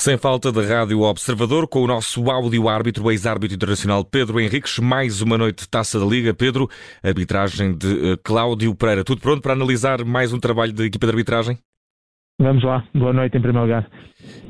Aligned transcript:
Sem 0.00 0.16
falta 0.16 0.50
de 0.50 0.64
Rádio 0.64 1.02
Observador, 1.02 1.68
com 1.68 1.82
o 1.82 1.86
nosso 1.86 2.30
áudio-árbitro, 2.30 3.10
ex-árbitro 3.10 3.54
internacional 3.54 4.02
Pedro 4.02 4.40
Henriques. 4.40 4.78
Mais 4.78 5.20
uma 5.20 5.36
noite 5.36 5.64
de 5.64 5.68
taça 5.68 6.00
da 6.00 6.06
Liga. 6.06 6.32
Pedro, 6.32 6.70
arbitragem 7.02 7.76
de 7.76 7.86
uh, 7.86 8.18
Cláudio 8.24 8.74
Pereira. 8.74 9.04
Tudo 9.04 9.20
pronto 9.20 9.42
para 9.42 9.52
analisar 9.52 10.02
mais 10.02 10.32
um 10.32 10.40
trabalho 10.40 10.72
da 10.72 10.86
equipa 10.86 11.06
de 11.06 11.10
arbitragem? 11.12 11.58
Vamos 12.40 12.64
lá. 12.64 12.82
Boa 12.94 13.12
noite, 13.12 13.36
em 13.36 13.40
primeiro 13.42 13.66
lugar. 13.66 13.86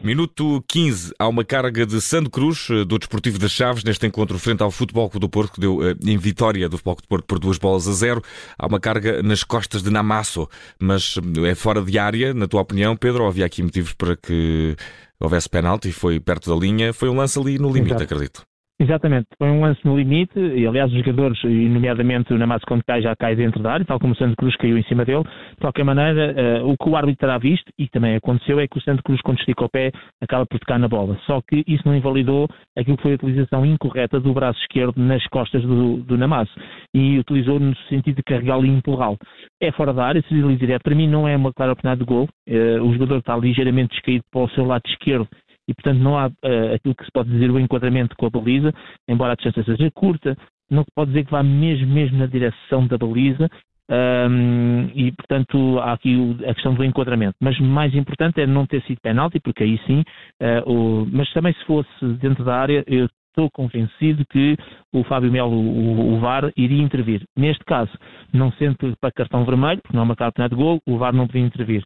Minuto 0.00 0.64
15. 0.68 1.12
Há 1.18 1.26
uma 1.26 1.44
carga 1.44 1.84
de 1.84 2.00
Sando 2.00 2.30
Cruz, 2.30 2.68
eh, 2.70 2.84
do 2.84 2.96
Desportivo 2.96 3.36
das 3.36 3.50
Chaves, 3.50 3.82
neste 3.82 4.06
encontro 4.06 4.38
frente 4.38 4.62
ao 4.62 4.70
Futebol 4.70 5.10
do 5.12 5.28
Porto, 5.28 5.54
que 5.54 5.60
deu 5.60 5.78
uh, 5.78 5.96
em 6.06 6.16
vitória 6.16 6.68
do 6.68 6.76
Futebol 6.78 6.94
do 6.94 7.08
Porto 7.08 7.24
por 7.26 7.40
duas 7.40 7.58
bolas 7.58 7.88
a 7.88 7.92
zero. 7.92 8.22
Há 8.56 8.68
uma 8.68 8.78
carga 8.78 9.20
nas 9.24 9.42
costas 9.42 9.82
de 9.82 9.90
Namasso, 9.90 10.48
mas 10.80 11.16
é 11.44 11.54
fora 11.56 11.82
de 11.82 11.98
área, 11.98 12.32
na 12.32 12.46
tua 12.46 12.60
opinião, 12.60 12.96
Pedro? 12.96 13.26
Havia 13.26 13.44
aqui 13.44 13.60
motivos 13.60 13.92
para 13.92 14.14
que 14.14 14.76
houvesse 15.18 15.48
penalti, 15.48 15.90
foi 15.90 16.20
perto 16.20 16.48
da 16.48 16.56
linha, 16.56 16.92
foi 16.92 17.08
um 17.08 17.16
lance 17.16 17.36
ali 17.40 17.58
no 17.58 17.72
limite, 17.72 17.96
Exato. 17.96 18.04
acredito. 18.04 18.49
Exatamente, 18.82 19.26
foi 19.36 19.50
um 19.50 19.60
lance 19.60 19.78
no 19.84 19.94
limite 19.94 20.40
e 20.40 20.66
aliás 20.66 20.90
os 20.90 20.96
jogadores, 20.96 21.38
nomeadamente 21.44 22.32
o 22.32 22.38
Namazo 22.38 22.64
quando 22.66 22.82
cai 22.82 23.02
já 23.02 23.14
cai 23.14 23.36
dentro 23.36 23.62
da 23.62 23.74
área, 23.74 23.84
tal 23.84 24.00
como 24.00 24.14
o 24.14 24.16
Santo 24.16 24.34
Cruz 24.36 24.56
caiu 24.56 24.78
em 24.78 24.82
cima 24.84 25.04
dele. 25.04 25.22
De 25.22 25.60
qualquer 25.60 25.84
maneira, 25.84 26.62
uh, 26.62 26.66
o 26.66 26.74
que 26.78 26.88
o 26.88 26.96
árbitro 26.96 27.20
terá 27.20 27.36
visto, 27.36 27.70
e 27.78 27.86
também 27.88 28.16
aconteceu, 28.16 28.58
é 28.58 28.66
que 28.66 28.78
o 28.78 28.80
Santo 28.80 29.02
Cruz 29.02 29.20
quando 29.20 29.38
estica 29.38 29.66
o 29.66 29.68
pé 29.68 29.92
acaba 30.22 30.46
por 30.46 30.58
tocar 30.58 30.78
na 30.78 30.88
bola. 30.88 31.18
Só 31.26 31.42
que 31.42 31.62
isso 31.68 31.82
não 31.84 31.94
invalidou 31.94 32.48
aquilo 32.74 32.96
que 32.96 33.02
foi 33.02 33.12
a 33.12 33.16
utilização 33.16 33.66
incorreta 33.66 34.18
do 34.18 34.32
braço 34.32 34.58
esquerdo 34.60 34.96
nas 34.96 35.26
costas 35.26 35.60
do, 35.60 35.98
do 35.98 36.16
Namazo 36.16 36.50
e 36.94 37.18
utilizou 37.18 37.60
no 37.60 37.76
sentido 37.90 38.16
de 38.16 38.22
carregá-lo 38.22 38.64
e 38.64 38.70
empurrá-lo. 38.70 39.18
É 39.60 39.70
fora 39.72 39.92
da 39.92 40.06
área, 40.06 40.22
se 40.22 40.56
direto, 40.56 40.84
para 40.84 40.94
mim 40.94 41.06
não 41.06 41.28
é 41.28 41.36
uma 41.36 41.52
clara 41.52 41.72
oportunidade 41.72 42.00
de 42.00 42.06
gol. 42.06 42.26
Uh, 42.48 42.82
o 42.82 42.94
jogador 42.94 43.18
está 43.18 43.36
ligeiramente 43.36 43.90
descaído 43.90 44.24
para 44.32 44.40
o 44.40 44.48
seu 44.48 44.64
lado 44.64 44.84
esquerdo 44.86 45.28
e, 45.70 45.74
portanto, 45.74 46.00
não 46.00 46.18
há 46.18 46.26
uh, 46.26 46.74
aquilo 46.74 46.96
que 46.96 47.04
se 47.04 47.12
pode 47.12 47.30
dizer 47.30 47.48
o 47.48 47.58
enquadramento 47.60 48.16
com 48.16 48.26
a 48.26 48.30
baliza, 48.30 48.74
embora 49.08 49.32
a 49.32 49.36
distância 49.36 49.62
seja 49.64 49.90
curta, 49.92 50.36
não 50.68 50.82
se 50.82 50.90
pode 50.92 51.12
dizer 51.12 51.24
que 51.24 51.30
vá 51.30 51.44
mesmo, 51.44 51.86
mesmo 51.86 52.18
na 52.18 52.26
direção 52.26 52.88
da 52.88 52.98
baliza, 52.98 53.48
um, 53.88 54.90
e, 54.94 55.12
portanto, 55.12 55.78
há 55.78 55.92
aqui 55.92 56.36
a 56.46 56.54
questão 56.54 56.74
do 56.74 56.84
enquadramento. 56.84 57.36
Mas 57.40 57.58
mais 57.60 57.94
importante 57.94 58.40
é 58.40 58.46
não 58.46 58.66
ter 58.66 58.82
sido 58.82 59.00
penalti, 59.00 59.38
porque 59.38 59.62
aí 59.62 59.78
sim, 59.86 60.00
uh, 60.42 60.70
o, 60.70 61.06
mas 61.12 61.32
também 61.32 61.52
se 61.52 61.64
fosse 61.64 62.04
dentro 62.20 62.44
da 62.44 62.56
área, 62.56 62.84
eu 62.88 63.08
estou 63.28 63.48
convencido 63.52 64.24
que 64.28 64.56
o 64.92 65.04
Fábio 65.04 65.30
Melo, 65.30 65.56
o, 65.56 66.14
o, 66.14 66.18
VAR, 66.18 66.50
iria 66.56 66.82
intervir. 66.82 67.22
Neste 67.36 67.64
caso, 67.64 67.92
não 68.32 68.50
sendo 68.52 68.76
para 69.00 69.12
cartão 69.12 69.44
vermelho, 69.44 69.80
porque 69.80 69.96
não 69.96 70.02
é 70.02 70.06
uma 70.06 70.16
carta 70.16 70.48
de 70.48 70.56
gol, 70.56 70.80
o 70.84 70.98
VAR 70.98 71.14
não 71.14 71.28
podia 71.28 71.46
intervir 71.46 71.84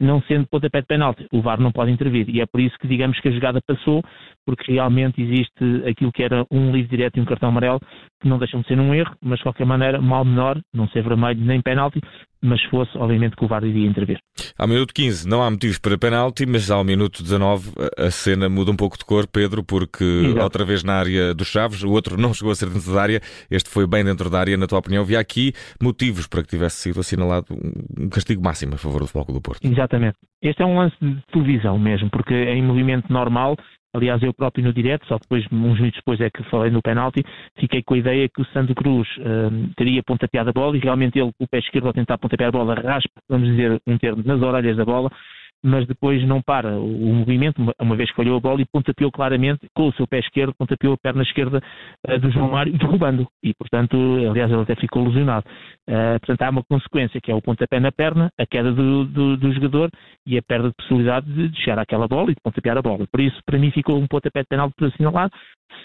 não 0.00 0.22
sendo 0.22 0.46
pontapé 0.46 0.80
de 0.80 0.86
penalti. 0.86 1.26
O 1.32 1.42
VAR 1.42 1.60
não 1.60 1.72
pode 1.72 1.90
intervir. 1.90 2.28
E 2.28 2.40
é 2.40 2.46
por 2.46 2.60
isso 2.60 2.78
que 2.78 2.86
digamos 2.86 3.18
que 3.20 3.28
a 3.28 3.32
jogada 3.32 3.60
passou, 3.66 4.02
porque 4.46 4.72
realmente 4.72 5.20
existe 5.20 5.88
aquilo 5.88 6.12
que 6.12 6.22
era 6.22 6.44
um 6.50 6.70
livre 6.72 6.96
direto 6.96 7.18
e 7.18 7.20
um 7.20 7.24
cartão 7.24 7.48
amarelo, 7.48 7.80
que 8.20 8.28
não 8.28 8.38
deixam 8.38 8.60
de 8.60 8.68
ser 8.68 8.78
um 8.78 8.94
erro, 8.94 9.14
mas 9.22 9.38
de 9.38 9.44
qualquer 9.44 9.66
maneira, 9.66 10.00
mal 10.00 10.24
menor, 10.24 10.60
não 10.72 10.88
ser 10.88 11.02
vermelho 11.02 11.40
nem 11.40 11.60
penalti, 11.60 12.00
mas 12.40 12.62
fosse, 12.64 12.96
obviamente, 12.96 13.36
que 13.36 13.44
o 13.44 13.48
VAR 13.48 13.64
iria 13.64 13.86
intervir. 13.86 14.18
Ao 14.56 14.66
minuto 14.66 14.94
15 14.94 15.28
não 15.28 15.42
há 15.42 15.50
motivos 15.50 15.78
para 15.78 15.98
penalti, 15.98 16.46
mas 16.46 16.70
ao 16.70 16.84
minuto 16.84 17.22
19 17.22 17.72
a 17.96 18.10
cena 18.10 18.48
muda 18.48 18.70
um 18.70 18.76
pouco 18.76 18.96
de 18.96 19.04
cor, 19.04 19.26
Pedro, 19.26 19.64
porque 19.64 20.04
Exato. 20.04 20.42
outra 20.42 20.64
vez 20.64 20.84
na 20.84 20.94
área 20.94 21.34
dos 21.34 21.48
Chaves, 21.48 21.82
o 21.82 21.90
outro 21.90 22.16
não 22.16 22.32
chegou 22.34 22.52
a 22.52 22.54
ser 22.54 22.68
dentro 22.68 22.92
da 22.92 23.02
área, 23.02 23.20
este 23.50 23.68
foi 23.68 23.86
bem 23.86 24.04
dentro 24.04 24.30
da 24.30 24.38
área, 24.38 24.56
na 24.56 24.66
tua 24.66 24.78
opinião. 24.78 25.02
Havia 25.02 25.18
aqui 25.18 25.52
motivos 25.80 26.26
para 26.26 26.42
que 26.42 26.48
tivesse 26.48 26.76
sido 26.76 27.00
assinalado 27.00 27.46
um 27.98 28.08
castigo 28.08 28.42
máximo 28.42 28.74
a 28.74 28.78
favor 28.78 29.00
do 29.00 29.08
Foco 29.08 29.32
do 29.32 29.40
Porto. 29.40 29.66
Exatamente. 29.88 30.18
Este 30.42 30.62
é 30.62 30.66
um 30.66 30.76
lance 30.76 30.96
de 31.00 31.20
televisão 31.32 31.78
mesmo, 31.78 32.10
porque 32.10 32.34
é 32.34 32.54
em 32.54 32.62
movimento 32.62 33.12
normal 33.12 33.56
Aliás, 33.94 34.22
eu 34.22 34.34
próprio 34.34 34.62
no 34.62 34.72
direto, 34.72 35.06
só 35.06 35.16
depois, 35.16 35.44
uns 35.50 35.80
minutos 35.80 35.96
depois 35.96 36.20
é 36.20 36.28
que 36.28 36.42
falei 36.50 36.70
no 36.70 36.82
penalti, 36.82 37.24
fiquei 37.58 37.82
com 37.82 37.94
a 37.94 37.98
ideia 37.98 38.28
que 38.28 38.42
o 38.42 38.44
Santo 38.52 38.74
Cruz 38.74 39.08
um, 39.18 39.72
teria 39.76 40.02
pontapeado 40.02 40.50
a 40.50 40.52
bola 40.52 40.76
e 40.76 40.80
realmente 40.80 41.18
ele, 41.18 41.32
o 41.40 41.48
pé 41.48 41.58
esquerdo, 41.58 41.86
ao 41.86 41.94
tentar 41.94 42.18
pontapear 42.18 42.50
a 42.50 42.52
bola, 42.52 42.74
raspa, 42.74 43.10
vamos 43.28 43.48
dizer 43.48 43.80
um 43.86 43.96
termo, 43.96 44.22
nas 44.24 44.42
orelhas 44.42 44.76
da 44.76 44.84
bola 44.84 45.10
mas 45.62 45.86
depois 45.86 46.24
não 46.26 46.40
para 46.40 46.78
o, 46.78 47.14
movimento, 47.14 47.60
uma, 47.80 47.96
vez 47.96 48.10
que 48.10 48.16
falhou 48.16 48.36
a 48.36 48.40
bola 48.40 48.60
e 48.60 48.66
pontapeou 48.66 49.10
claramente 49.10 49.66
com 49.74 49.88
o 49.88 49.92
seu 49.92 50.06
pé 50.06 50.20
esquerdo, 50.20 50.54
pontapeou 50.56 50.94
a 50.94 50.96
perna 50.96 51.22
esquerda 51.22 51.60
uh, 52.06 52.18
do 52.18 52.30
João 52.30 52.50
Mário, 52.50 52.72
derrubando. 52.78 53.26
E, 53.42 53.52
portanto, 53.54 53.96
aliás, 54.30 54.50
ele 54.50 54.62
até 54.62 54.76
ficou 54.76 55.04
lesionado. 55.04 55.46
Uh, 55.88 56.18
portanto, 56.20 56.42
há 56.42 56.50
uma 56.50 56.62
consequência 56.62 57.20
que 57.20 57.30
é 57.30 57.34
o 57.34 57.42
pontapé 57.42 57.80
na 57.80 57.90
perna, 57.90 58.30
a 58.38 58.46
queda 58.46 58.72
do, 58.72 59.04
do, 59.04 59.36
do, 59.36 59.52
jogador 59.52 59.90
e 60.26 60.38
a 60.38 60.42
perda 60.42 60.68
de 60.68 60.74
possibilidade 60.74 61.26
de 61.48 61.60
chegar 61.60 61.78
àquela 61.78 62.06
bola 62.06 62.30
e 62.30 62.34
de 62.34 62.40
pontapear 62.42 62.78
a 62.78 62.82
bola. 62.82 63.06
Por 63.10 63.20
isso, 63.20 63.40
para 63.44 63.58
mim, 63.58 63.70
ficou 63.70 63.98
um 63.98 64.06
pontapé 64.06 64.42
de 64.42 64.48
penal 64.48 64.70
assinalado, 64.80 65.32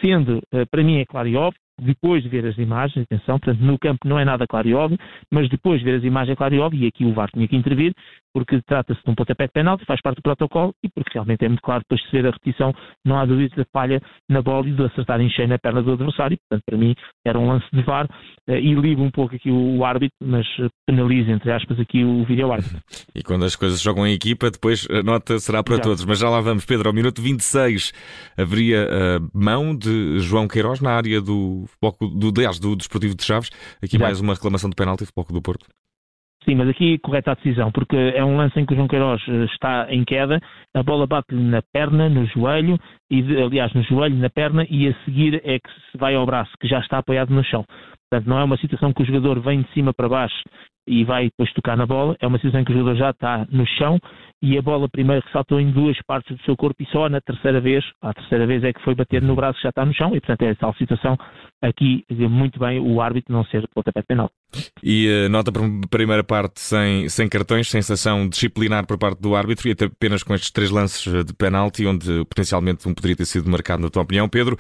sendo, 0.03 0.37
uh, 0.53 0.67
para 0.69 0.83
mim, 0.83 0.99
é 0.99 1.05
claro 1.05 1.27
e 1.27 1.35
óbvio, 1.35 1.59
depois 1.81 2.21
de 2.21 2.29
ver 2.29 2.45
as 2.45 2.57
imagens, 2.57 3.03
atenção, 3.03 3.39
portanto, 3.39 3.61
no 3.61 3.79
campo 3.79 4.07
não 4.07 4.19
é 4.19 4.25
nada 4.25 4.45
claro 4.47 4.67
e 4.67 4.73
óbvio, 4.73 4.97
mas 5.31 5.49
depois 5.49 5.79
de 5.79 5.85
ver 5.85 5.95
as 5.97 6.03
imagens 6.03 6.33
é 6.33 6.35
claro 6.35 6.53
e 6.53 6.59
óbvio, 6.59 6.83
e 6.83 6.87
aqui 6.87 7.05
o 7.05 7.13
VAR 7.13 7.29
tinha 7.31 7.47
que 7.47 7.55
intervir, 7.55 7.93
porque 8.33 8.61
trata-se 8.63 9.01
de 9.03 9.09
um 9.09 9.15
pontapé 9.15 9.45
de 9.45 9.53
penalti, 9.53 9.85
faz 9.85 10.01
parte 10.01 10.17
do 10.17 10.23
protocolo, 10.23 10.73
e 10.83 10.89
porque 10.89 11.11
realmente 11.13 11.45
é 11.45 11.47
muito 11.47 11.61
claro, 11.61 11.81
depois 11.81 12.01
de 12.01 12.07
se 12.07 12.11
ver 12.11 12.27
a 12.27 12.31
repetição, 12.31 12.73
não 13.05 13.17
há 13.17 13.25
dúvida 13.25 13.55
da 13.55 13.65
falha 13.71 14.01
na 14.29 14.41
bola 14.41 14.67
e 14.67 14.73
de 14.73 14.83
acertar 14.83 15.21
em 15.21 15.29
cheio 15.29 15.47
na 15.47 15.59
perna 15.59 15.83
do 15.83 15.93
adversário, 15.93 16.37
portanto, 16.37 16.63
para 16.65 16.77
mim, 16.77 16.95
era 17.25 17.39
um 17.39 17.47
lance 17.47 17.65
de 17.71 17.81
VAR, 17.83 18.07
eh, 18.47 18.59
e 18.59 18.73
ligo 18.73 19.01
um 19.01 19.11
pouco 19.11 19.35
aqui 19.35 19.51
o, 19.51 19.85
árbitro, 19.85 20.15
mas 20.21 20.45
eh, 20.59 20.67
penaliza, 20.87 21.31
entre 21.31 21.51
aspas, 21.51 21.79
aqui 21.79 22.03
o 22.03 22.23
vídeo 22.25 22.51
árbitro. 22.51 22.79
E 23.15 23.21
quando 23.21 23.45
as 23.45 23.55
coisas 23.55 23.79
jogam 23.79 24.07
em 24.07 24.13
equipa, 24.13 24.49
depois 24.49 24.87
a 24.89 25.03
nota 25.03 25.37
será 25.37 25.61
para 25.63 25.77
todos, 25.77 26.03
mas 26.03 26.17
já 26.17 26.29
lá 26.29 26.41
vamos, 26.41 26.65
Pedro, 26.65 26.87
ao 26.87 26.93
minuto 26.93 27.21
26, 27.21 27.91
haveria 28.35 28.87
uh, 28.87 29.29
mão 29.33 29.75
de 29.77 30.17
João 30.19 30.47
Queiroz 30.47 30.81
na 30.81 30.91
área 30.91 31.21
do, 31.21 31.65
do, 31.79 32.31
do 32.31 32.43
aliás, 32.43 32.59
do 32.59 32.75
Desportivo 32.75 33.15
de 33.15 33.23
Chaves. 33.23 33.49
Aqui 33.83 33.99
mais 33.99 34.19
uma 34.19 34.33
reclamação 34.33 34.69
de 34.69 34.75
penalti 34.75 35.05
do 35.05 35.11
Foco 35.13 35.31
do 35.31 35.41
Porto. 35.41 35.65
Sim, 36.45 36.55
mas 36.55 36.67
aqui 36.67 36.97
correta 36.99 37.31
a 37.31 37.35
decisão, 37.35 37.71
porque 37.71 37.95
é 37.95 38.23
um 38.23 38.35
lance 38.35 38.59
em 38.59 38.65
que 38.65 38.73
o 38.73 38.75
João 38.75 38.87
Queiroz 38.87 39.21
eh, 39.29 39.45
está 39.45 39.87
em 39.89 40.03
queda, 40.03 40.41
a 40.75 40.83
bola 40.83 41.07
bate-lhe 41.07 41.41
na 41.41 41.61
perna, 41.61 42.09
no 42.09 42.25
joelho, 42.25 42.77
e 43.09 43.21
aliás, 43.41 43.73
no 43.73 43.81
joelho, 43.83 44.15
na 44.17 44.29
perna, 44.29 44.65
e 44.69 44.89
a 44.89 44.93
seguir 45.05 45.41
é 45.45 45.57
que 45.57 45.69
se 45.69 45.97
vai 45.97 46.15
ao 46.15 46.25
braço, 46.25 46.51
que 46.59 46.67
já 46.67 46.79
está 46.79 46.97
apoiado 46.97 47.33
no 47.33 47.43
chão. 47.45 47.63
Portanto, 48.09 48.29
não 48.29 48.39
é 48.39 48.43
uma 48.43 48.57
situação 48.57 48.91
que 48.91 49.03
o 49.03 49.05
jogador 49.05 49.39
vem 49.39 49.61
de 49.61 49.71
cima 49.71 49.93
para 49.93 50.09
baixo 50.09 50.43
e 50.85 51.05
vai 51.05 51.25
depois 51.25 51.53
tocar 51.53 51.77
na 51.77 51.85
bola, 51.85 52.15
é 52.19 52.27
uma 52.27 52.37
situação 52.37 52.59
em 52.59 52.65
que 52.65 52.73
o 52.73 52.75
jogador 52.75 52.95
já 52.97 53.11
está 53.11 53.47
no 53.49 53.65
chão 53.65 53.97
e 54.43 54.57
a 54.57 54.61
bola 54.61 54.89
primeiro 54.89 55.25
ressaltou 55.25 55.57
em 55.57 55.71
duas 55.71 55.97
partes 56.05 56.35
do 56.35 56.43
seu 56.43 56.57
corpo 56.57 56.83
e 56.83 56.85
só 56.87 57.07
na 57.07 57.21
terceira 57.21 57.61
vez, 57.61 57.81
a 58.01 58.13
terceira 58.13 58.45
vez 58.45 58.61
é 58.65 58.73
que 58.73 58.83
foi 58.83 58.93
bater 58.93 59.21
no 59.21 59.37
braço 59.37 59.55
que 59.55 59.63
já 59.63 59.69
está 59.69 59.85
no 59.85 59.93
chão 59.93 60.09
e 60.13 60.19
portanto 60.19 60.41
é 60.41 60.53
tal 60.53 60.75
situação 60.75 61.17
aqui 61.61 62.03
muito 62.11 62.59
bem 62.59 62.77
o 62.77 62.99
árbitro 62.99 63.33
não 63.33 63.45
ser 63.45 63.65
pontapé 63.73 64.01
penal. 64.01 64.29
E 64.83 65.07
uh, 65.07 65.29
nota 65.29 65.49
para 65.49 65.63
primeira 65.89 66.25
parte 66.25 66.59
sem, 66.59 67.07
sem 67.07 67.29
cartões, 67.29 67.69
sensação 67.69 68.27
disciplinar 68.27 68.85
por 68.85 68.97
parte 68.97 69.21
do 69.21 69.33
árbitro 69.33 69.69
e 69.69 69.71
até 69.71 69.85
apenas 69.85 70.23
com 70.23 70.33
estes 70.33 70.51
três 70.51 70.69
lances 70.69 71.07
eh, 71.07 71.23
de 71.23 71.33
penalti 71.33 71.85
onde 71.85 72.25
potencialmente 72.25 72.85
um 72.85 72.93
poderia 72.93 73.15
ter 73.15 73.25
sido 73.25 73.49
marcado 73.49 73.81
na 73.81 73.89
tua 73.89 74.01
opinião. 74.01 74.27
Pedro, 74.27 74.57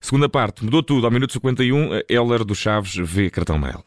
segunda 0.00 0.28
parte, 0.28 0.64
mudou 0.64 0.80
tudo, 0.80 1.06
ao 1.06 1.10
minuto 1.10 1.32
51, 1.32 2.02
Heller 2.08 2.44
do 2.44 2.54
Chaves 2.54 2.94
vê 2.94 3.28
cartão 3.30 3.56
amarelo. 3.56 3.82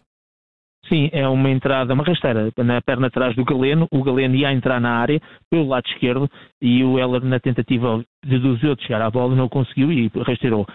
Sim, 0.90 1.10
é 1.12 1.28
uma 1.28 1.50
entrada, 1.50 1.94
uma 1.94 2.04
rasteira 2.04 2.50
na 2.58 2.82
perna 2.82 3.08
atrás 3.08 3.36
do 3.36 3.44
Galeno. 3.44 3.88
O 3.92 4.04
Galeno 4.04 4.36
ia 4.36 4.54
entrar 4.54 4.80
na 4.80 4.92
área 4.92 5.22
pelo 5.50 5.68
lado 5.68 5.86
esquerdo 5.88 6.30
e 6.62 6.84
o 6.84 6.98
Heller, 6.98 7.24
na 7.24 7.40
tentativa 7.40 8.04
de 8.26 8.40
dos 8.40 8.64
outros 8.64 8.88
chegar 8.88 9.02
à 9.02 9.10
bola, 9.10 9.36
não 9.36 9.50
conseguiu 9.50 9.92
e 9.92 10.10
rasteirou. 10.26 10.66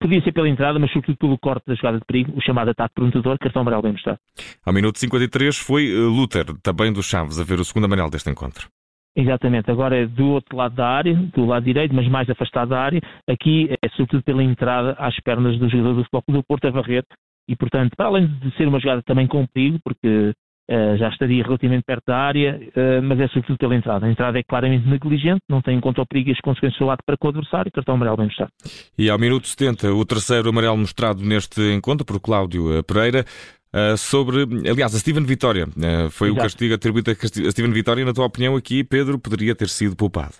Podia 0.00 0.22
ser 0.22 0.32
pela 0.32 0.48
entrada, 0.48 0.78
mas 0.78 0.90
sobretudo 0.92 1.18
pelo 1.18 1.38
corte 1.38 1.64
da 1.66 1.74
jogada 1.74 1.98
de 1.98 2.04
perigo, 2.04 2.32
o 2.36 2.40
chamado 2.40 2.70
ataque 2.70 2.94
prometedor, 2.94 3.38
cartão 3.38 3.62
amarelo 3.62 3.82
bem 3.82 3.92
mostrado. 3.92 4.18
Ao 4.64 4.72
minuto 4.72 4.98
53 4.98 5.58
foi 5.58 5.88
eh, 5.88 5.94
Luther, 5.94 6.46
também 6.62 6.92
do 6.92 7.02
Chaves, 7.02 7.40
a 7.40 7.44
ver 7.44 7.58
o 7.58 7.64
segundo 7.64 7.86
amarelo 7.86 8.10
deste 8.10 8.30
encontro. 8.30 8.68
Exatamente, 9.16 9.70
agora 9.70 9.96
é 9.96 10.06
do 10.06 10.28
outro 10.28 10.56
lado 10.56 10.76
da 10.76 10.86
área, 10.86 11.14
do 11.34 11.44
lado 11.44 11.64
direito, 11.64 11.92
mas 11.94 12.06
mais 12.08 12.30
afastado 12.30 12.68
da 12.68 12.80
área. 12.80 13.00
Aqui 13.28 13.68
é 13.82 13.88
sobretudo 13.88 14.22
pela 14.22 14.44
entrada 14.44 14.92
às 14.98 15.18
pernas 15.20 15.58
do 15.58 15.68
jogador 15.68 15.94
do 15.94 16.04
Futebol 16.04 16.22
do 16.28 16.44
Porto 16.44 16.68
a 16.68 16.70
varrer 16.70 17.02
e, 17.48 17.56
portanto, 17.56 17.94
para 17.96 18.06
além 18.06 18.26
de 18.26 18.54
ser 18.56 18.68
uma 18.68 18.78
jogada 18.78 19.02
também 19.02 19.26
com 19.26 19.46
perigo, 19.46 19.78
porque 19.82 20.34
uh, 20.70 20.96
já 20.98 21.08
estaria 21.08 21.42
relativamente 21.42 21.84
perto 21.84 22.04
da 22.06 22.16
área, 22.16 22.60
uh, 22.60 23.02
mas 23.02 23.18
é 23.18 23.28
sobretudo 23.28 23.58
pela 23.58 23.74
entrada. 23.74 24.06
A 24.06 24.10
entrada 24.10 24.38
é 24.38 24.42
claramente 24.42 24.86
negligente, 24.86 25.40
não 25.48 25.62
tem 25.62 25.76
em 25.76 25.80
conta 25.80 26.02
o 26.02 26.06
perigo 26.06 26.28
e 26.28 26.32
as 26.32 26.40
consequências 26.40 26.78
do 26.78 26.86
lado 26.86 27.00
para 27.04 27.16
com 27.16 27.28
o 27.28 27.30
adversário, 27.30 27.72
cartão 27.72 27.94
amarelo 27.94 28.18
bem 28.18 28.26
mostrado. 28.26 28.52
E 28.98 29.08
ao 29.08 29.18
minuto 29.18 29.48
70, 29.48 29.92
o 29.92 30.04
terceiro 30.04 30.50
amarelo 30.50 30.76
mostrado 30.76 31.22
neste 31.22 31.60
encontro 31.72 32.04
por 32.04 32.20
Cláudio 32.20 32.78
eh, 32.78 32.82
Pereira. 32.82 33.24
Uh, 33.68 33.98
sobre, 33.98 34.44
aliás, 34.66 34.94
a 34.94 34.98
Steven 34.98 35.24
Vitória. 35.24 35.66
Foi 36.10 36.28
Exato. 36.28 36.40
o 36.40 36.42
castigo 36.42 36.74
atribuído 36.74 37.10
a 37.10 37.50
Steven 37.50 37.70
Vitória. 37.70 38.02
Na 38.02 38.14
tua 38.14 38.24
opinião, 38.24 38.56
aqui, 38.56 38.82
Pedro, 38.82 39.18
poderia 39.18 39.54
ter 39.54 39.68
sido 39.68 39.94
poupado? 39.94 40.36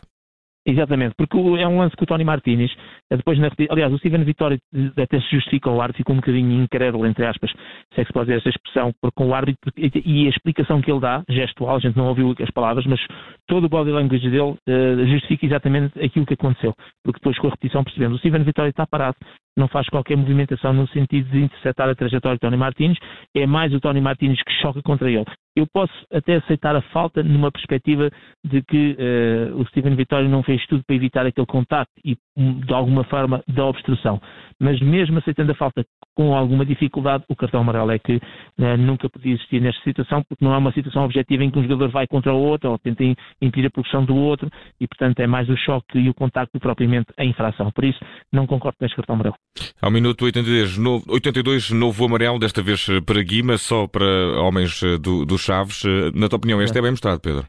Exatamente, 0.68 1.14
porque 1.16 1.34
é 1.34 1.66
um 1.66 1.78
lance 1.78 1.96
que 1.96 2.02
o 2.02 2.06
Tony 2.06 2.24
Martínez, 2.24 2.70
eh, 3.10 3.16
depois 3.16 3.38
na, 3.38 3.48
aliás, 3.70 3.90
o 3.90 3.96
Steven 3.96 4.22
Vitória 4.22 4.58
até 4.98 5.18
se 5.18 5.30
justifica 5.30 5.70
o 5.70 5.80
árbitro, 5.80 6.02
ficou 6.02 6.14
um 6.14 6.18
bocadinho 6.18 6.62
incrédulo, 6.62 7.06
entre 7.06 7.24
aspas, 7.24 7.50
se 7.94 8.02
é 8.02 8.04
que 8.04 8.08
se 8.08 8.12
pode 8.12 8.26
dizer 8.26 8.40
essa 8.40 8.50
expressão, 8.50 8.92
porque 9.00 9.22
o 9.22 9.34
árbitro, 9.34 9.72
e 9.78 10.26
a 10.26 10.28
explicação 10.28 10.82
que 10.82 10.92
ele 10.92 11.00
dá, 11.00 11.24
gestual, 11.30 11.76
a 11.76 11.78
gente 11.78 11.96
não 11.96 12.08
ouviu 12.08 12.34
as 12.38 12.50
palavras, 12.50 12.84
mas 12.84 13.00
todo 13.46 13.64
o 13.64 13.68
body 13.70 13.92
language 13.92 14.28
dele 14.28 14.42
uh, 14.42 15.06
justifica 15.06 15.46
exatamente 15.46 15.98
aquilo 16.04 16.26
que 16.26 16.34
aconteceu, 16.34 16.74
porque 17.02 17.18
depois 17.18 17.38
com 17.38 17.46
a 17.46 17.50
repetição 17.50 17.82
percebemos, 17.82 18.16
o 18.16 18.18
Steven 18.18 18.42
Vitória 18.42 18.68
está 18.68 18.86
parado, 18.86 19.16
não 19.58 19.68
faz 19.68 19.88
qualquer 19.88 20.16
movimentação 20.16 20.72
no 20.72 20.86
sentido 20.88 21.30
de 21.30 21.42
interceptar 21.42 21.88
a 21.88 21.94
trajetória 21.94 22.36
de 22.36 22.40
Tony 22.40 22.56
Martins, 22.56 22.96
é 23.34 23.46
mais 23.46 23.74
o 23.74 23.80
Tony 23.80 24.00
Martins 24.00 24.40
que 24.42 24.52
choca 24.62 24.80
contra 24.82 25.10
ele. 25.10 25.24
Eu 25.56 25.66
posso 25.66 25.92
até 26.12 26.36
aceitar 26.36 26.76
a 26.76 26.80
falta 26.80 27.20
numa 27.20 27.50
perspectiva 27.50 28.10
de 28.44 28.62
que 28.62 28.96
uh, 28.96 29.60
o 29.60 29.66
Steven 29.66 29.96
Vitória 29.96 30.28
não 30.28 30.40
fez 30.40 30.64
tudo 30.66 30.84
para 30.86 30.94
evitar 30.94 31.26
aquele 31.26 31.46
contacto 31.46 31.92
e, 32.04 32.16
de 32.36 32.72
alguma 32.72 33.02
forma, 33.02 33.42
da 33.48 33.66
obstrução. 33.66 34.20
Mas 34.60 34.80
mesmo 34.80 35.18
aceitando 35.18 35.50
a 35.50 35.56
falta 35.56 35.84
com 36.14 36.34
alguma 36.36 36.64
dificuldade, 36.64 37.24
o 37.28 37.34
cartão 37.34 37.60
amarelo 37.60 37.90
é 37.90 37.98
que 37.98 38.16
uh, 38.16 38.76
nunca 38.78 39.08
podia 39.08 39.34
existir 39.34 39.60
nesta 39.60 39.82
situação, 39.82 40.22
porque 40.28 40.44
não 40.44 40.54
é 40.54 40.58
uma 40.58 40.72
situação 40.72 41.04
objetiva 41.04 41.42
em 41.42 41.50
que 41.50 41.58
um 41.58 41.62
jogador 41.62 41.88
vai 41.88 42.06
contra 42.06 42.32
o 42.32 42.38
outro 42.40 42.70
ou 42.70 42.78
tenta 42.78 43.02
impedir 43.42 43.66
a 43.66 43.70
progressão 43.70 44.04
do 44.04 44.14
outro 44.14 44.48
e, 44.80 44.86
portanto, 44.86 45.18
é 45.18 45.26
mais 45.26 45.48
o 45.48 45.56
choque 45.56 45.98
e 45.98 46.08
o 46.08 46.14
contacto 46.14 46.60
propriamente 46.60 47.12
a 47.16 47.24
infração. 47.24 47.72
Por 47.72 47.84
isso, 47.84 47.98
não 48.32 48.46
concordo 48.46 48.78
com 48.78 48.84
este 48.84 48.94
cartão 48.94 49.16
amarelo. 49.16 49.34
Ao 49.80 49.90
minuto 49.90 50.24
82, 50.24 50.78
novo, 50.78 51.04
82, 51.08 51.70
novo 51.70 52.04
amarelo, 52.04 52.38
desta 52.38 52.62
vez 52.62 52.86
para 53.04 53.22
Guima, 53.22 53.56
só 53.58 53.86
para 53.86 54.06
homens 54.40 54.82
eh, 54.82 54.98
do, 54.98 55.24
do 55.24 55.38
Chaves. 55.38 55.84
Eh, 55.84 56.10
na 56.14 56.28
tua 56.28 56.36
opinião, 56.36 56.60
este 56.62 56.78
é 56.78 56.82
bem 56.82 56.90
mostrado, 56.90 57.20
Pedro? 57.20 57.46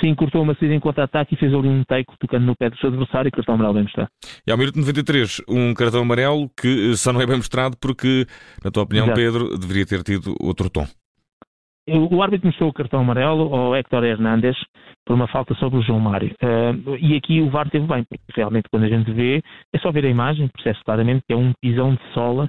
Sim, 0.00 0.14
cortou 0.14 0.42
uma 0.42 0.54
saída 0.56 0.74
em 0.74 0.80
contra-ataque 0.80 1.34
e 1.34 1.38
fez 1.38 1.54
ali 1.54 1.68
um 1.68 1.84
take 1.84 2.12
tocando 2.18 2.44
no 2.44 2.56
pé 2.56 2.68
do 2.68 2.76
seu 2.78 2.88
adversário 2.88 3.28
e 3.28 3.30
cartão 3.30 3.54
amarelo 3.54 3.74
bem 3.74 3.82
mostrado. 3.84 4.10
E 4.46 4.50
ao 4.50 4.58
minuto 4.58 4.78
93, 4.78 5.42
um 5.48 5.72
cartão 5.72 6.02
amarelo 6.02 6.50
que 6.60 6.92
eh, 6.92 6.96
só 6.96 7.12
não 7.12 7.20
é 7.20 7.26
bem 7.26 7.36
mostrado 7.36 7.76
porque, 7.80 8.26
na 8.64 8.70
tua 8.70 8.82
opinião, 8.82 9.06
Exato. 9.06 9.20
Pedro, 9.20 9.58
deveria 9.58 9.86
ter 9.86 10.02
tido 10.02 10.34
outro 10.40 10.68
tom. 10.68 10.86
O 11.86 12.22
árbitro 12.22 12.46
mostrou 12.46 12.70
o 12.70 12.72
cartão 12.72 13.00
amarelo 13.00 13.54
ao 13.54 13.74
Héctor 13.74 14.04
Hernández 14.04 14.56
por 15.04 15.14
uma 15.14 15.28
falta 15.28 15.54
sobre 15.56 15.78
o 15.78 15.82
João 15.82 16.00
Mário. 16.00 16.34
Uh, 16.42 16.96
e 16.96 17.14
aqui 17.14 17.42
o 17.42 17.50
VAR 17.50 17.68
teve 17.68 17.86
bem, 17.86 18.04
porque 18.04 18.40
realmente 18.40 18.70
quando 18.70 18.84
a 18.84 18.88
gente 18.88 19.12
vê, 19.12 19.42
é 19.70 19.78
só 19.78 19.92
ver 19.92 20.06
a 20.06 20.08
imagem, 20.08 20.48
percebe 20.48 20.82
claramente 20.82 21.22
que 21.26 21.34
é 21.34 21.36
um 21.36 21.52
pisão 21.60 21.94
de 21.94 22.02
sola 22.14 22.48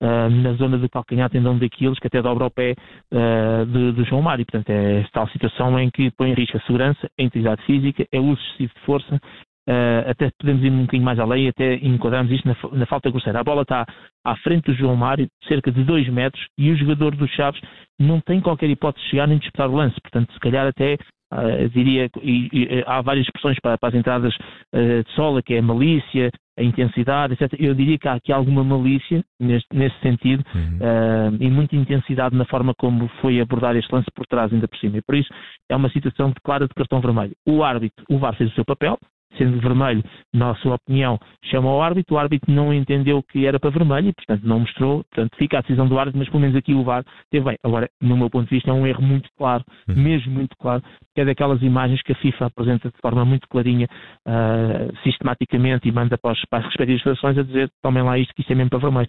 uh, 0.00 0.30
na 0.30 0.52
zona 0.52 0.78
do 0.78 0.88
calcanhar 0.88 1.28
tendão 1.28 1.58
daqueles 1.58 1.98
que 1.98 2.06
até 2.06 2.22
dobra 2.22 2.46
o 2.46 2.50
pé 2.50 2.76
uh, 3.12 3.66
de, 3.66 3.92
de, 3.92 4.04
João 4.04 4.22
Mário. 4.22 4.46
Portanto, 4.46 4.70
é 4.70 5.04
tal 5.12 5.28
situação 5.30 5.76
em 5.80 5.90
que 5.90 6.12
põe 6.12 6.30
em 6.30 6.34
risco 6.34 6.56
a 6.56 6.60
segurança, 6.60 7.10
a 7.18 7.22
integridade 7.22 7.64
física, 7.64 8.06
é 8.12 8.20
o 8.20 8.24
uso 8.24 8.40
excessivo 8.40 8.72
de 8.72 8.80
força 8.82 9.20
Uh, 9.68 10.08
até 10.08 10.30
podemos 10.38 10.62
ir 10.62 10.70
um 10.70 10.82
bocadinho 10.82 11.04
mais 11.04 11.18
além 11.18 11.46
e 11.46 11.48
até 11.48 11.74
enquadramos 11.74 12.30
isto 12.30 12.46
na, 12.46 12.78
na 12.78 12.86
falta 12.86 13.10
grosseira. 13.10 13.40
A 13.40 13.44
bola 13.44 13.62
está 13.62 13.84
à 14.26 14.36
frente 14.36 14.64
do 14.64 14.74
João 14.74 14.96
Mário, 14.96 15.28
cerca 15.46 15.70
de 15.70 15.84
2 15.84 16.08
metros, 16.08 16.44
e 16.58 16.70
o 16.70 16.76
jogador 16.76 17.14
dos 17.14 17.30
Chaves 17.30 17.60
não 17.98 18.20
tem 18.20 18.40
qualquer 18.40 18.68
hipótese 18.68 19.04
de 19.04 19.10
chegar 19.10 19.28
nem 19.28 19.38
disputar 19.38 19.70
o 19.70 19.76
lance. 19.76 20.00
Portanto, 20.00 20.32
se 20.32 20.40
calhar 20.40 20.66
até 20.66 20.98
uh, 21.32 21.68
diria, 21.70 22.10
e, 22.22 22.48
e, 22.52 22.84
há 22.86 23.00
várias 23.00 23.26
expressões 23.26 23.56
para, 23.62 23.78
para 23.78 23.90
as 23.90 23.94
entradas 23.94 24.34
uh, 24.34 25.04
de 25.04 25.10
sola, 25.14 25.40
que 25.42 25.54
é 25.54 25.58
a 25.58 25.62
malícia, 25.62 26.30
a 26.58 26.62
intensidade, 26.62 27.34
etc. 27.34 27.54
Eu 27.58 27.74
diria 27.74 27.98
que 27.98 28.08
há 28.08 28.14
aqui 28.14 28.32
alguma 28.32 28.64
malícia 28.64 29.22
neste, 29.40 29.68
nesse 29.72 29.98
sentido 30.00 30.42
uhum. 30.54 31.36
e 31.38 31.50
muita 31.50 31.76
intensidade 31.76 32.34
na 32.34 32.46
forma 32.46 32.72
como 32.78 33.08
foi 33.20 33.38
abordar 33.40 33.76
este 33.76 33.94
lance 33.94 34.08
por 34.14 34.26
trás, 34.26 34.50
ainda 34.50 34.66
por 34.66 34.78
cima. 34.78 34.96
E 34.96 35.02
por 35.02 35.16
isso 35.16 35.28
é 35.68 35.76
uma 35.76 35.90
situação 35.90 36.32
clara 36.42 36.66
de 36.66 36.72
cartão 36.72 36.98
vermelho. 37.02 37.34
O 37.46 37.62
árbitro, 37.62 38.02
o 38.08 38.18
VAR 38.18 38.34
fez 38.36 38.50
o 38.50 38.54
seu 38.54 38.64
papel, 38.64 38.98
sendo 39.36 39.60
vermelho, 39.60 40.02
na 40.32 40.54
sua 40.56 40.76
opinião, 40.76 41.18
chama 41.44 41.68
ao 41.68 41.82
árbitro, 41.82 42.14
o 42.14 42.18
árbitro 42.18 42.52
não 42.52 42.72
entendeu 42.72 43.22
que 43.22 43.46
era 43.46 43.58
para 43.58 43.70
vermelho 43.70 44.08
e, 44.08 44.12
portanto, 44.12 44.42
não 44.44 44.60
mostrou, 44.60 45.04
portanto, 45.04 45.36
fica 45.36 45.58
a 45.58 45.60
decisão 45.60 45.88
do 45.88 45.98
árbitro, 45.98 46.18
mas 46.18 46.28
pelo 46.28 46.40
menos 46.40 46.56
aqui 46.56 46.74
o 46.74 46.84
VAR 46.84 47.04
teve 47.30 47.44
bem. 47.44 47.56
Agora, 47.62 47.88
no 48.00 48.16
meu 48.16 48.30
ponto 48.30 48.48
de 48.48 48.54
vista, 48.54 48.70
é 48.70 48.72
um 48.72 48.86
erro 48.86 49.02
muito 49.02 49.28
claro, 49.36 49.64
uhum. 49.88 49.94
mesmo 49.96 50.32
muito 50.32 50.56
claro, 50.58 50.82
que 51.14 51.20
é 51.20 51.24
daquelas 51.24 51.62
imagens 51.62 52.02
que 52.02 52.12
a 52.12 52.16
FIFA 52.16 52.46
apresenta 52.46 52.90
de 52.90 52.98
forma 53.00 53.24
muito 53.24 53.48
clarinha, 53.48 53.88
uh, 54.26 54.96
sistematicamente, 55.02 55.88
e 55.88 55.92
manda 55.92 56.18
para, 56.18 56.32
os, 56.32 56.40
para 56.48 56.60
as 56.60 56.66
respectivas 56.66 57.02
federações 57.02 57.38
a 57.38 57.42
dizer, 57.42 57.70
tomem 57.82 58.02
lá 58.02 58.18
isto, 58.18 58.34
que 58.34 58.42
isto 58.42 58.52
é 58.52 58.54
mesmo 58.54 58.70
para 58.70 58.78
vermelho. 58.78 59.08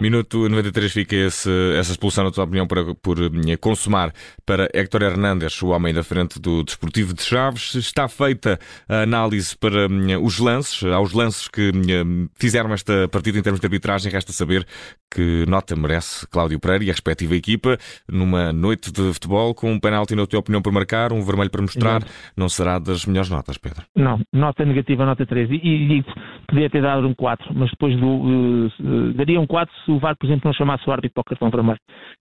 Minuto 0.00 0.46
93 0.46 0.92
fica 0.92 1.16
esse, 1.16 1.50
essa 1.78 1.92
expulsão, 1.92 2.24
na 2.24 2.30
tua 2.30 2.44
opinião, 2.44 2.66
para, 2.66 2.94
por 2.96 3.16
eh, 3.18 3.56
consumar 3.56 4.12
para 4.44 4.68
Héctor 4.74 5.02
Hernández, 5.02 5.62
o 5.62 5.68
homem 5.68 5.94
da 5.94 6.02
frente 6.02 6.38
do 6.38 6.62
Desportivo 6.62 7.14
de 7.14 7.22
Chaves. 7.22 7.74
Está 7.74 8.06
feita 8.06 8.58
a 8.88 9.02
análise 9.02 9.56
para 9.56 9.84
eh, 9.84 10.18
os 10.18 10.38
lances, 10.38 10.84
aos 10.84 11.12
lances 11.12 11.48
que 11.48 11.70
eh, 11.70 12.28
fizeram 12.34 12.72
esta 12.74 13.08
partida 13.08 13.38
em 13.38 13.42
termos 13.42 13.58
de 13.58 13.66
arbitragem. 13.66 14.12
Resta 14.12 14.32
saber 14.32 14.66
que 15.10 15.46
nota 15.48 15.74
merece 15.74 16.26
Cláudio 16.28 16.60
Pereira 16.60 16.84
e 16.84 16.90
a 16.90 16.92
respectiva 16.92 17.34
equipa 17.34 17.78
numa 18.06 18.52
noite 18.52 18.92
de 18.92 19.14
futebol 19.14 19.54
com 19.54 19.72
um 19.72 19.80
penalti, 19.80 20.14
na 20.14 20.26
tua 20.26 20.40
opinião, 20.40 20.60
por 20.60 20.72
marcar, 20.72 21.10
um 21.10 21.22
vermelho 21.22 21.50
para 21.50 21.62
mostrar. 21.62 22.02
Não 22.36 22.50
será 22.50 22.78
das 22.78 23.06
melhores 23.06 23.30
notas, 23.30 23.56
Pedro? 23.56 23.82
Não, 23.94 24.20
nota 24.30 24.62
negativa, 24.62 25.06
nota 25.06 25.24
3. 25.24 25.50
E, 25.50 25.54
e, 25.54 25.98
e 26.00 26.04
podia 26.46 26.68
ter 26.68 26.82
dado 26.82 27.06
um 27.06 27.14
4, 27.14 27.54
mas 27.54 27.70
depois 27.70 27.98
do, 27.98 28.06
uh, 28.06 29.14
daria 29.26 29.40
um 29.40 29.46
4 29.46 29.74
se 29.84 29.90
o 29.90 29.98
VAR, 29.98 30.16
por 30.16 30.26
exemplo, 30.26 30.42
não 30.44 30.54
chamasse 30.54 30.88
o 30.88 30.92
árbitro 30.92 31.14
para 31.14 31.20
o 31.20 31.24
cartão 31.24 31.50
vermelho. 31.50 31.78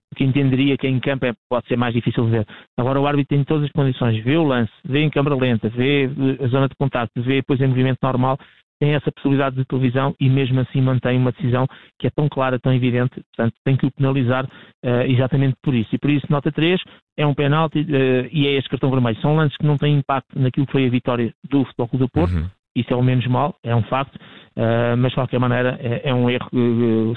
Porque 0.10 0.24
entenderia 0.24 0.78
que 0.78 0.88
em 0.88 1.00
campo 1.00 1.26
é, 1.26 1.34
pode 1.50 1.68
ser 1.68 1.78
mais 1.78 1.94
difícil 1.94 2.26
ver. 2.26 2.46
Agora 2.78 3.00
o 3.00 3.08
árbitro 3.08 3.36
tem 3.36 3.44
todas 3.44 3.66
as 3.66 3.72
condições, 3.72 4.24
vê 4.24 4.36
o 4.38 4.44
lance, 4.44 4.72
vê 4.84 5.02
em 5.02 5.10
câmara 5.10 5.36
lenta, 5.36 5.70
vê 5.70 6.10
a 6.44 6.48
zona 6.48 6.68
de 6.68 6.76
contacto, 6.76 7.22
vê 7.22 7.36
depois 7.36 7.62
em 7.62 7.68
movimento 7.68 8.00
normal, 8.02 8.38
tem 8.80 8.94
essa 8.94 9.12
possibilidade 9.12 9.56
de 9.56 9.66
televisão 9.66 10.14
e 10.20 10.30
mesmo 10.30 10.60
assim 10.60 10.82
mantém 10.82 11.18
uma 11.18 11.32
decisão 11.32 11.66
que 12.00 12.08
é 12.08 12.10
tão 12.10 12.28
clara, 12.28 12.60
tão 12.60 12.74
evidente, 12.74 13.22
portanto 13.36 13.56
tem 13.64 13.78
que 13.78 13.86
o 13.86 13.92
penalizar 13.92 14.46
uh, 14.46 15.02
exatamente 15.08 15.56
por 15.62 15.74
isso. 15.74 15.96
E 15.96 15.98
por 15.98 16.10
isso, 16.10 16.26
nota 16.30 16.52
3, 16.52 16.82
é 17.18 17.26
um 17.26 17.34
penalti 17.34 17.80
uh, 17.80 18.30
e 18.32 18.48
é 18.48 18.58
este 18.58 18.70
cartão 18.70 18.90
vermelho. 18.90 19.20
São 19.22 19.36
lances 19.36 19.58
que 19.58 19.66
não 19.66 19.78
têm 19.78 19.98
impacto 19.98 20.38
naquilo 20.38 20.66
que 20.66 20.72
foi 20.72 20.86
a 20.86 20.90
vitória 20.90 21.34
do 21.50 21.64
Futebol 21.66 21.88
Clube 21.88 22.06
do 22.06 22.10
Porto, 22.10 22.36
uhum. 22.36 22.50
Isso 22.76 22.94
é 22.94 22.96
o 22.96 23.04
menos 23.04 23.26
mal, 23.28 23.56
é 23.64 23.76
um 23.76 23.84
facto, 23.84 24.16
uh, 24.16 24.98
mas 24.98 25.12
de 25.12 25.16
qualquer 25.16 25.40
maneira 25.40 25.78
é, 25.82 26.10
é 26.10 26.14
um 26.14 26.30
erro, 26.30 26.50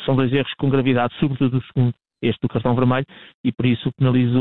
são 0.04 0.14
dois 0.14 0.32
erros 0.32 0.52
com 0.54 0.68
gravidade, 0.68 1.14
sobretudo 1.18 1.58
o 1.58 1.62
segundo, 1.62 1.94
este 2.22 2.40
do 2.42 2.48
cartão 2.48 2.74
vermelho, 2.74 3.06
e 3.44 3.52
por 3.52 3.66
isso 3.66 3.90
penalizo 3.96 4.38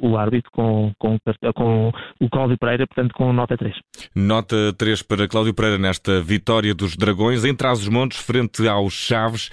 o, 0.00 0.16
árbitro 0.16 0.50
com, 0.52 0.92
com, 0.98 1.18
com, 1.54 1.92
o 2.20 2.30
Cláudio 2.30 2.58
Pereira, 2.58 2.86
portanto 2.86 3.12
com 3.14 3.32
nota 3.32 3.56
3. 3.56 3.74
Nota 4.14 4.72
3 4.76 5.02
para 5.02 5.28
Cláudio 5.28 5.54
Pereira 5.54 5.78
nesta 5.78 6.20
vitória 6.20 6.74
dos 6.74 6.96
Dragões 6.96 7.44
em 7.44 7.54
Trás-os-Montes, 7.54 8.18
frente 8.18 8.66
aos 8.68 8.92
Chaves, 8.92 9.50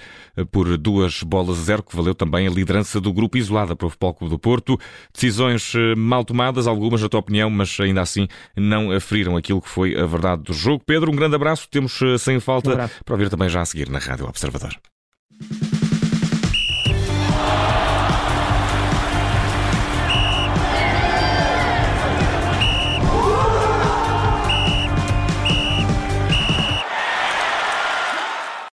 por 0.50 0.76
duas 0.76 1.22
bolas 1.22 1.58
a 1.58 1.62
zero, 1.62 1.82
que 1.82 1.96
valeu 1.96 2.14
também 2.14 2.46
a 2.46 2.50
liderança 2.50 3.00
do 3.00 3.12
grupo 3.12 3.36
isolada 3.36 3.74
para 3.74 3.86
o 3.86 3.90
Futebol 3.90 4.14
Clube 4.14 4.34
do 4.34 4.38
Porto. 4.38 4.78
Decisões 5.12 5.74
eh, 5.74 5.94
mal 5.96 6.24
tomadas, 6.24 6.66
algumas 6.66 7.02
na 7.02 7.08
tua 7.08 7.20
opinião, 7.20 7.50
mas 7.50 7.78
ainda 7.80 8.00
assim 8.00 8.28
não 8.56 8.90
aferiram 8.90 9.36
aquilo 9.36 9.60
que 9.60 9.68
foi 9.68 9.98
a 9.98 10.06
verdade 10.06 10.42
do 10.42 10.52
jogo. 10.52 10.82
Pedro, 10.84 11.10
um 11.10 11.16
grande 11.16 11.36
abraço, 11.36 11.68
temos 11.70 12.00
eh, 12.02 12.18
sem 12.18 12.40
falta 12.40 12.70
um 12.70 12.88
para 13.04 13.14
ouvir 13.14 13.30
também 13.30 13.48
já 13.48 13.60
a 13.60 13.64
seguir 13.64 13.88
na 13.88 13.98
Rádio 13.98 14.26
Observador. 14.26 14.76